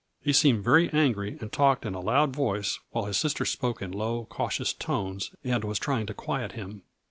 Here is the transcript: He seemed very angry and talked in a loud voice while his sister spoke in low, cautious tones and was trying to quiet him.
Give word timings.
He 0.19 0.33
seemed 0.33 0.63
very 0.63 0.89
angry 0.89 1.37
and 1.39 1.51
talked 1.51 1.85
in 1.85 1.93
a 1.93 1.99
loud 1.99 2.35
voice 2.35 2.79
while 2.89 3.05
his 3.05 3.17
sister 3.19 3.45
spoke 3.45 3.83
in 3.83 3.91
low, 3.91 4.25
cautious 4.31 4.73
tones 4.73 5.29
and 5.43 5.63
was 5.63 5.77
trying 5.77 6.07
to 6.07 6.15
quiet 6.15 6.53
him. 6.53 6.81